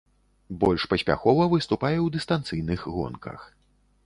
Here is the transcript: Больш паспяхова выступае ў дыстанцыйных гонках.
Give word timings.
Больш 0.61 0.85
паспяхова 0.93 1.45
выступае 1.53 1.95
ў 2.01 2.07
дыстанцыйных 2.17 2.79
гонках. 2.97 3.39